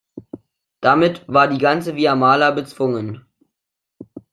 Damit 0.79 1.23
war 1.27 1.47
die 1.47 1.59
ganze 1.59 1.95
Viamala 1.95 2.49
bezwungen. 2.49 3.23